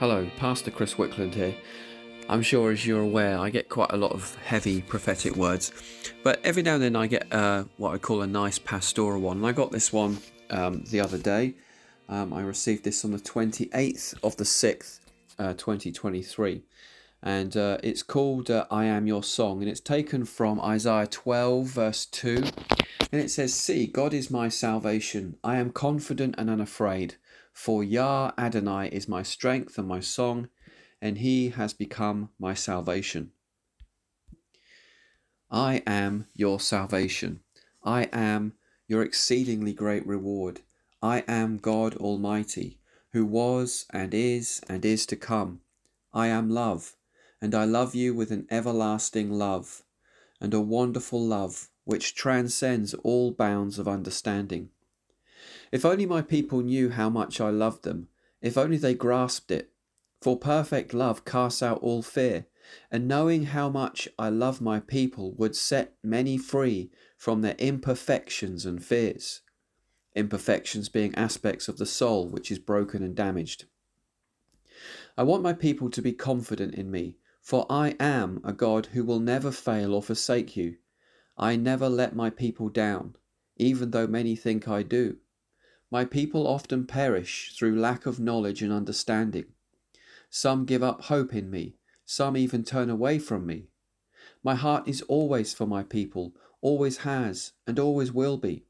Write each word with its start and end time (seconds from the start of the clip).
Hello, 0.00 0.26
Pastor 0.38 0.70
Chris 0.70 0.94
Wickland 0.94 1.34
here. 1.34 1.54
I'm 2.26 2.40
sure, 2.40 2.72
as 2.72 2.86
you're 2.86 3.02
aware, 3.02 3.38
I 3.38 3.50
get 3.50 3.68
quite 3.68 3.92
a 3.92 3.98
lot 3.98 4.12
of 4.12 4.34
heavy 4.36 4.80
prophetic 4.80 5.36
words, 5.36 5.72
but 6.24 6.40
every 6.42 6.62
now 6.62 6.76
and 6.76 6.82
then 6.82 6.96
I 6.96 7.06
get 7.06 7.30
uh, 7.30 7.64
what 7.76 7.92
I 7.92 7.98
call 7.98 8.22
a 8.22 8.26
nice 8.26 8.58
pastoral 8.58 9.20
one. 9.20 9.36
And 9.36 9.46
I 9.46 9.52
got 9.52 9.72
this 9.72 9.92
one 9.92 10.16
um, 10.48 10.84
the 10.84 11.00
other 11.00 11.18
day. 11.18 11.52
Um, 12.08 12.32
I 12.32 12.40
received 12.40 12.82
this 12.82 13.04
on 13.04 13.10
the 13.10 13.18
28th 13.18 14.14
of 14.22 14.38
the 14.38 14.44
6th, 14.44 15.00
uh, 15.38 15.52
2023, 15.52 16.62
and 17.22 17.56
uh, 17.56 17.78
it's 17.82 18.02
called 18.02 18.50
uh, 18.50 18.66
I 18.70 18.86
Am 18.86 19.06
Your 19.06 19.22
Song, 19.22 19.60
and 19.60 19.70
it's 19.70 19.80
taken 19.80 20.24
from 20.24 20.60
Isaiah 20.60 21.06
12, 21.06 21.66
verse 21.66 22.06
2. 22.06 22.44
And 23.12 23.20
it 23.20 23.30
says, 23.30 23.52
See, 23.52 23.86
God 23.86 24.14
is 24.14 24.30
my 24.30 24.48
salvation. 24.48 25.36
I 25.44 25.56
am 25.56 25.70
confident 25.70 26.36
and 26.38 26.48
unafraid. 26.48 27.16
For 27.52 27.84
Yah 27.84 28.32
Adonai 28.38 28.88
is 28.88 29.08
my 29.08 29.22
strength 29.22 29.76
and 29.76 29.86
my 29.86 30.00
song, 30.00 30.48
and 31.02 31.18
he 31.18 31.50
has 31.50 31.72
become 31.72 32.30
my 32.38 32.54
salvation. 32.54 33.32
I 35.50 35.82
am 35.86 36.26
your 36.34 36.60
salvation. 36.60 37.40
I 37.82 38.04
am 38.12 38.54
your 38.86 39.02
exceedingly 39.02 39.72
great 39.72 40.06
reward. 40.06 40.60
I 41.02 41.24
am 41.26 41.58
God 41.58 41.96
Almighty, 41.96 42.78
who 43.12 43.26
was 43.26 43.86
and 43.90 44.14
is 44.14 44.60
and 44.68 44.84
is 44.84 45.06
to 45.06 45.16
come. 45.16 45.60
I 46.12 46.28
am 46.28 46.50
love, 46.50 46.94
and 47.40 47.54
I 47.54 47.64
love 47.64 47.94
you 47.94 48.14
with 48.14 48.30
an 48.30 48.46
everlasting 48.50 49.30
love, 49.30 49.82
and 50.40 50.52
a 50.52 50.60
wonderful 50.60 51.20
love 51.24 51.68
which 51.84 52.14
transcends 52.14 52.94
all 52.94 53.32
bounds 53.32 53.78
of 53.78 53.88
understanding. 53.88 54.70
If 55.72 55.84
only 55.84 56.06
my 56.06 56.22
people 56.22 56.60
knew 56.60 56.90
how 56.90 57.08
much 57.08 57.40
I 57.40 57.50
loved 57.50 57.84
them, 57.84 58.08
if 58.40 58.58
only 58.58 58.76
they 58.76 58.94
grasped 58.94 59.50
it. 59.50 59.72
For 60.20 60.38
perfect 60.38 60.92
love 60.92 61.24
casts 61.24 61.62
out 61.62 61.78
all 61.78 62.02
fear, 62.02 62.46
and 62.90 63.08
knowing 63.08 63.44
how 63.44 63.68
much 63.68 64.08
I 64.18 64.28
love 64.28 64.60
my 64.60 64.80
people 64.80 65.32
would 65.32 65.56
set 65.56 65.94
many 66.02 66.36
free 66.36 66.90
from 67.16 67.40
their 67.40 67.54
imperfections 67.58 68.66
and 68.66 68.84
fears. 68.84 69.40
Imperfections 70.14 70.88
being 70.88 71.14
aspects 71.14 71.68
of 71.68 71.78
the 71.78 71.86
soul 71.86 72.28
which 72.28 72.50
is 72.50 72.58
broken 72.58 73.02
and 73.02 73.14
damaged. 73.14 73.64
I 75.16 75.22
want 75.22 75.42
my 75.42 75.52
people 75.52 75.90
to 75.90 76.02
be 76.02 76.12
confident 76.12 76.74
in 76.74 76.90
me, 76.90 77.16
for 77.50 77.66
I 77.68 77.96
am 77.98 78.40
a 78.44 78.52
God 78.52 78.86
who 78.92 79.02
will 79.02 79.18
never 79.18 79.50
fail 79.50 79.92
or 79.92 80.04
forsake 80.04 80.56
you. 80.56 80.76
I 81.36 81.56
never 81.56 81.88
let 81.88 82.14
my 82.14 82.30
people 82.30 82.68
down, 82.68 83.16
even 83.56 83.90
though 83.90 84.06
many 84.06 84.36
think 84.36 84.68
I 84.68 84.84
do. 84.84 85.16
My 85.90 86.04
people 86.04 86.46
often 86.46 86.86
perish 86.86 87.52
through 87.58 87.80
lack 87.80 88.06
of 88.06 88.20
knowledge 88.20 88.62
and 88.62 88.72
understanding. 88.72 89.46
Some 90.30 90.64
give 90.64 90.84
up 90.84 91.06
hope 91.06 91.34
in 91.34 91.50
me, 91.50 91.74
some 92.04 92.36
even 92.36 92.62
turn 92.62 92.88
away 92.88 93.18
from 93.18 93.46
me. 93.46 93.66
My 94.44 94.54
heart 94.54 94.86
is 94.86 95.02
always 95.08 95.52
for 95.52 95.66
my 95.66 95.82
people, 95.82 96.36
always 96.60 96.98
has, 96.98 97.50
and 97.66 97.80
always 97.80 98.12
will 98.12 98.36
be. 98.36 98.62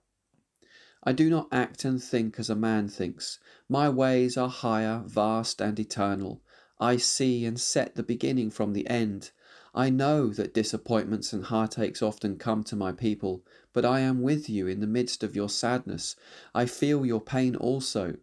I 1.04 1.12
do 1.12 1.28
not 1.28 1.48
act 1.52 1.84
and 1.84 2.02
think 2.02 2.38
as 2.38 2.48
a 2.48 2.56
man 2.56 2.88
thinks. 2.88 3.40
My 3.68 3.90
ways 3.90 4.38
are 4.38 4.48
higher, 4.48 5.02
vast, 5.04 5.60
and 5.60 5.78
eternal. 5.78 6.40
I 6.80 6.96
see 6.96 7.44
and 7.44 7.60
set 7.60 7.94
the 7.94 8.02
beginning 8.02 8.50
from 8.50 8.72
the 8.72 8.88
end. 8.88 9.30
I 9.74 9.90
know 9.90 10.30
that 10.30 10.54
disappointments 10.54 11.32
and 11.32 11.44
heartaches 11.44 12.00
often 12.00 12.38
come 12.38 12.64
to 12.64 12.74
my 12.74 12.90
people, 12.90 13.44
but 13.72 13.84
I 13.84 14.00
am 14.00 14.22
with 14.22 14.48
you 14.48 14.66
in 14.66 14.80
the 14.80 14.86
midst 14.86 15.22
of 15.22 15.36
your 15.36 15.50
sadness. 15.50 16.16
I 16.54 16.64
feel 16.64 17.04
your 17.04 17.20
pain 17.20 17.54
also. 17.54 18.16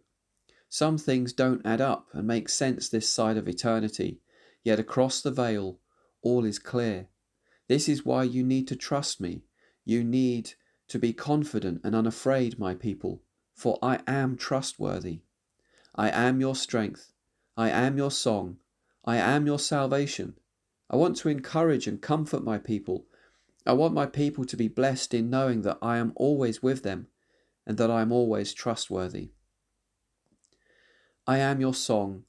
Some 0.68 0.98
things 0.98 1.32
don't 1.32 1.64
add 1.64 1.80
up 1.80 2.08
and 2.12 2.26
make 2.26 2.48
sense 2.48 2.88
this 2.88 3.08
side 3.08 3.36
of 3.36 3.48
eternity, 3.48 4.20
yet 4.62 4.78
across 4.78 5.22
the 5.22 5.30
veil, 5.30 5.78
all 6.20 6.44
is 6.44 6.58
clear. 6.58 7.08
This 7.68 7.88
is 7.88 8.04
why 8.04 8.24
you 8.24 8.42
need 8.42 8.66
to 8.68 8.76
trust 8.76 9.20
me. 9.20 9.44
You 9.84 10.02
need 10.02 10.54
to 10.88 10.98
be 10.98 11.12
confident 11.12 11.80
and 11.84 11.94
unafraid, 11.94 12.58
my 12.58 12.74
people, 12.74 13.22
for 13.54 13.78
I 13.80 14.00
am 14.06 14.36
trustworthy. 14.36 15.20
I 15.94 16.10
am 16.10 16.40
your 16.40 16.56
strength. 16.56 17.12
I 17.58 17.70
am 17.70 17.98
your 17.98 18.12
song. 18.12 18.58
I 19.04 19.16
am 19.16 19.44
your 19.44 19.58
salvation. 19.58 20.34
I 20.88 20.94
want 20.94 21.16
to 21.16 21.28
encourage 21.28 21.88
and 21.88 22.00
comfort 22.00 22.44
my 22.44 22.56
people. 22.56 23.06
I 23.66 23.72
want 23.72 23.94
my 23.94 24.06
people 24.06 24.44
to 24.44 24.56
be 24.56 24.68
blessed 24.68 25.12
in 25.12 25.28
knowing 25.28 25.62
that 25.62 25.78
I 25.82 25.96
am 25.96 26.12
always 26.14 26.62
with 26.62 26.84
them 26.84 27.08
and 27.66 27.76
that 27.76 27.90
I 27.90 28.00
am 28.00 28.12
always 28.12 28.54
trustworthy. 28.54 29.30
I 31.26 31.38
am 31.38 31.60
your 31.60 31.74
song. 31.74 32.22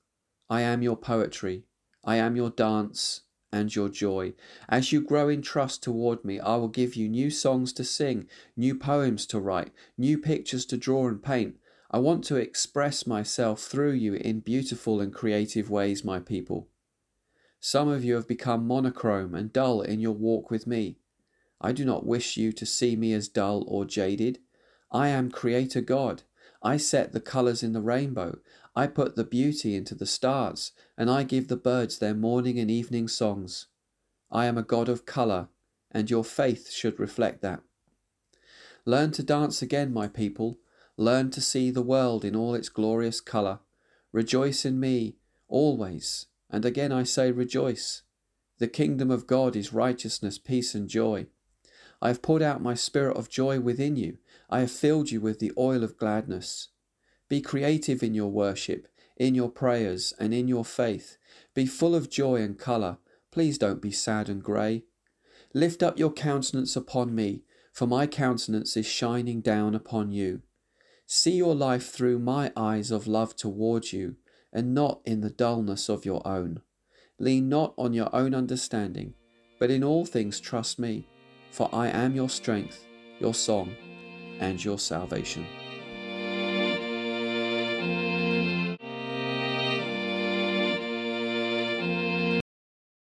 I 0.50 0.62
am 0.62 0.81
your 0.81 0.97
poetry. 0.97 1.66
I 2.03 2.16
am 2.16 2.35
your 2.35 2.50
dance 2.50 3.22
and 3.53 3.75
your 3.75 3.89
joy. 3.89 4.34
As 4.68 4.91
you 4.91 5.00
grow 5.00 5.29
in 5.29 5.44
trust 5.44 5.84
toward 5.84 6.25
me, 6.25 6.39
I 6.39 6.56
will 6.56 6.69
give 6.69 6.95
you 6.95 7.07
new 7.07 7.29
songs 7.29 7.72
to 7.73 7.84
sing, 7.84 8.28
new 8.57 8.73
poems 8.73 9.28
to 9.28 9.39
write, 9.39 9.69
new 9.95 10.18
pictures 10.18 10.66
to 10.66 10.78
draw 10.78 11.07
and 11.07 11.22
paint. 11.22 11.58
I 11.91 11.97
want 11.97 12.23
to 12.25 12.35
express 12.35 13.07
myself 13.07 13.61
through 13.61 13.94
you 13.94 14.13
in 14.13 14.41
beautiful 14.41 15.01
and 15.01 15.11
creative 15.13 15.72
ways, 15.72 16.03
my 16.03 16.19
people. 16.19 16.67
Some 17.59 17.89
of 17.89 18.03
you 18.03 18.13
have 18.16 18.27
become 18.27 18.67
monochrome 18.67 19.33
and 19.33 19.51
dull 19.51 19.81
in 19.81 20.00
your 20.00 20.13
walk 20.13 20.51
with 20.51 20.67
me. 20.67 20.97
I 21.59 21.72
do 21.72 21.83
not 21.83 22.05
wish 22.05 22.38
you 22.38 22.51
to 22.53 22.66
see 22.66 22.95
me 22.95 23.11
as 23.13 23.27
dull 23.27 23.66
or 23.67 23.85
jaded. 23.85 24.39
I 24.91 25.09
am 25.09 25.31
Creator 25.31 25.81
God. 25.81 26.23
I 26.61 26.77
set 26.77 27.11
the 27.11 27.19
colours 27.19 27.63
in 27.63 27.73
the 27.73 27.81
rainbow. 27.81 28.38
I 28.75 28.88
put 28.88 29.16
the 29.16 29.23
beauty 29.23 29.75
into 29.75 29.95
the 29.95 30.06
stars, 30.06 30.71
and 30.97 31.09
I 31.09 31.23
give 31.23 31.47
the 31.47 31.57
birds 31.57 31.97
their 31.97 32.13
morning 32.13 32.59
and 32.59 32.69
evening 32.69 33.07
songs. 33.07 33.66
I 34.31 34.45
am 34.45 34.57
a 34.57 34.63
God 34.63 34.89
of 34.89 35.06
colour, 35.06 35.50
and 35.91 36.09
your 36.09 36.23
faith 36.23 36.71
should 36.71 37.00
reflect 37.00 37.41
that. 37.41 37.61
Learn 38.85 39.11
to 39.11 39.23
dance 39.23 39.61
again, 39.61 39.91
my 39.91 40.07
people. 40.07 40.59
Learn 40.99 41.31
to 41.31 41.39
see 41.39 41.71
the 41.71 41.81
world 41.81 42.25
in 42.25 42.35
all 42.35 42.53
its 42.53 42.67
glorious 42.67 43.21
colour. 43.21 43.59
Rejoice 44.11 44.65
in 44.65 44.79
me 44.79 45.15
always 45.47 46.27
and 46.49 46.65
again 46.65 46.91
I 46.91 47.03
say, 47.03 47.31
rejoice. 47.31 48.01
The 48.57 48.67
kingdom 48.67 49.11
of 49.11 49.27
God 49.27 49.55
is 49.55 49.71
righteousness, 49.71 50.38
peace, 50.38 50.75
and 50.75 50.89
joy. 50.89 51.27
I 52.01 52.07
have 52.09 52.21
poured 52.21 52.41
out 52.41 52.61
my 52.61 52.73
spirit 52.73 53.15
of 53.15 53.29
joy 53.29 53.59
within 53.59 53.95
you. 53.95 54.17
I 54.49 54.61
have 54.61 54.71
filled 54.71 55.11
you 55.11 55.21
with 55.21 55.39
the 55.39 55.51
oil 55.57 55.83
of 55.83 55.97
gladness. 55.97 56.69
Be 57.29 57.39
creative 57.39 58.01
in 58.01 58.13
your 58.13 58.31
worship, 58.31 58.88
in 59.15 59.35
your 59.35 59.49
prayers, 59.49 60.13
and 60.19 60.33
in 60.33 60.47
your 60.47 60.65
faith. 60.65 61.17
Be 61.53 61.65
full 61.65 61.95
of 61.95 62.09
joy 62.09 62.41
and 62.41 62.57
colour. 62.57 62.97
Please 63.31 63.57
don't 63.57 63.81
be 63.81 63.91
sad 63.91 64.27
and 64.27 64.43
grey. 64.43 64.83
Lift 65.53 65.83
up 65.83 65.97
your 65.97 66.11
countenance 66.11 66.75
upon 66.75 67.13
me, 67.13 67.43
for 67.71 67.85
my 67.85 68.07
countenance 68.07 68.75
is 68.75 68.85
shining 68.85 69.41
down 69.41 69.75
upon 69.75 70.11
you. 70.11 70.41
See 71.11 71.31
your 71.31 71.55
life 71.55 71.89
through 71.89 72.19
my 72.19 72.51
eyes 72.55 72.91
of 72.91 73.07
love 73.07 73.35
towards 73.35 73.91
you, 73.91 74.17
and 74.53 74.75
not 74.75 75.01
in 75.05 75.21
the 75.21 75.31
dullness 75.31 75.89
of 75.89 76.05
your 76.05 76.21
own. 76.23 76.61
Lean 77.17 77.49
not 77.49 77.73
on 77.79 77.95
your 77.95 78.15
own 78.15 78.35
understanding, 78.35 79.15
but 79.59 79.71
in 79.71 79.83
all 79.83 80.05
things 80.05 80.39
trust 80.39 80.77
me, 80.77 81.07
for 81.49 81.67
I 81.73 81.87
am 81.87 82.15
your 82.15 82.29
strength, 82.29 82.85
your 83.19 83.33
song, 83.33 83.75
and 84.39 84.63
your 84.63 84.77
salvation. 84.77 85.47